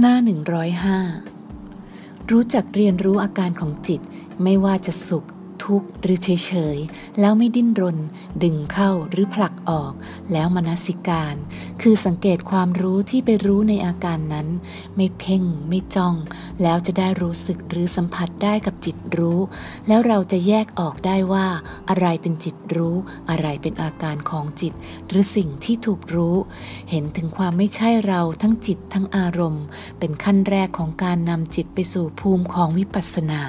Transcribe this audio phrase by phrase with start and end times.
[0.00, 0.14] หน้า
[1.02, 4.00] 105 รู้จักเรียนรู้อาการของจิต
[4.42, 5.26] ไม่ว่าจะสุข
[5.66, 7.98] ทุกข์หรือเฉยๆ แล้วไม่ดิ้นรน
[8.42, 9.92] ดึงเข้าหรือผลักออก
[10.32, 11.34] แล้วมนสิการ
[11.82, 14.48] คือสังเกตความรู้ที่ไปรู้ในอาการนั้น
[14.96, 16.14] ไม่เพ่งไม่จ้อง
[16.62, 19.40] แล้วจะได้รู้สึกหรือสัมผัสได้กับจิตรู้
[19.88, 21.46] แล้วเราจะแยกออกได้ว่า
[21.88, 22.96] อะไรเป็นจิตรู้
[23.30, 24.72] อะไรเป็นอาการของจิต
[25.08, 26.36] หรือสิ่งที่ถูกรู้
[26.90, 29.64] เห็นถึงความไม่ใช่เราทั้งจิตทั้งอารมณ์
[29.98, 33.42] เป็นขั้นแรกของการนำจิตไปสู่ภูมิของวิปัสสนา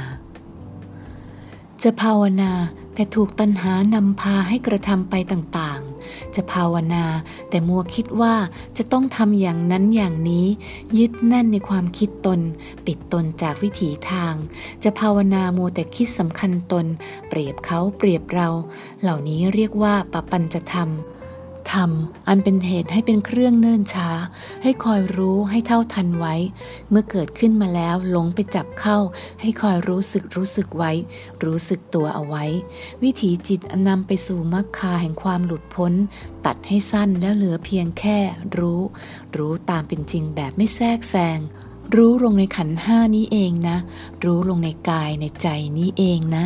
[1.83, 2.51] จะภาวนา
[2.95, 7.05] แต่ถูกตัณหานำพาให้กระทำไปต่างๆ จะภาวนา
[7.49, 8.35] แต่มัวคิดว่า
[8.77, 10.45] จะต้องทำอย่างนั้นอย่างนี้
[10.97, 12.39] ยึดแน่นในความคิดตน
[12.85, 14.33] ปิดตนจากวิถีทาง
[14.83, 16.85] จะภาวนามัวแต่คิดสำคัญตน
[17.29, 18.49] เปรียบเขาเปรียบเรา
[19.01, 20.89] เหล่านี้เรียกว่าปปัญจะธรรม
[21.73, 21.91] ธรรม
[22.27, 24.09] อันเป็นเหตุให้เป็นเครื่องเนิ่นช้า
[24.63, 26.35] ให้คอยรู้ให้เท่าทันไว้
[26.89, 28.97] เมื่อเกิดขึ้นมาแล้วหลงไปจับเข้า
[29.41, 30.91] ให้คอยรู้สึกรู้สึกไว้
[31.43, 32.45] รู้สึกตัวเอาไว้
[33.03, 35.93] วิถีจิตนำไปสู่มรรคาแห่งความหลุดพ้น
[36.45, 38.17] ตัดให้สั้นแล้วเหลือเพียงแค่
[38.57, 38.81] รู้
[39.37, 41.39] รู้ตามเป็นจริงแบบไม่แทรกแซง
[41.95, 43.77] รู้ลงในขันห้านี้เองนะ
[44.25, 46.45] รู้ลงในกายในใจนี้เองนะ